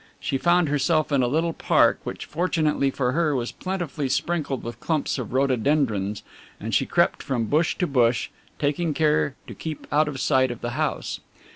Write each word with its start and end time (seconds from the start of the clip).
She 0.19 0.39
found 0.39 0.67
herself 0.67 1.11
in 1.11 1.21
a 1.21 1.27
little 1.27 1.53
park 1.53 1.99
which 2.03 2.25
fortunately 2.25 2.89
for 2.89 3.11
her 3.11 3.35
was 3.35 3.51
plentifully 3.51 4.09
sprinkled 4.09 4.63
with 4.63 4.79
clumps 4.79 5.19
of 5.19 5.31
rhododendrons, 5.31 6.23
and 6.59 6.73
she 6.73 6.87
crept 6.87 7.21
from 7.21 7.45
bush 7.45 7.75
to 7.77 7.85
bush, 7.85 8.29
taking 8.57 8.95
care 8.95 9.35
to 9.45 9.53
keep 9.53 9.85
out 9.91 10.07
of 10.07 10.19
sight 10.19 10.49
of 10.49 10.61
the 10.61 10.71
house. 10.71 11.19